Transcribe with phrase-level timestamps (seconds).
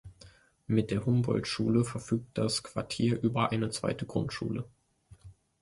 [0.65, 4.65] Mit der Humboldtschule verfügt das Quartier über eine zweite Grundschule.